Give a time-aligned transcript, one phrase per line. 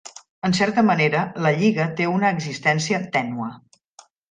[0.47, 3.53] En certa manera, la lliga té una existència tènue.